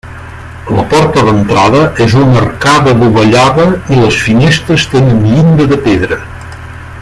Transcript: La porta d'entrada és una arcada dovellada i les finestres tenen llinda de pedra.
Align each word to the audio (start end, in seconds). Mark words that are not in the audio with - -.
La 0.77 0.85
porta 0.93 1.25
d'entrada 1.27 1.81
és 2.05 2.15
una 2.21 2.39
arcada 2.39 2.95
dovellada 3.03 3.67
i 3.97 4.01
les 4.05 4.19
finestres 4.29 4.87
tenen 4.95 5.23
llinda 5.29 5.69
de 5.75 5.83
pedra. 5.91 6.23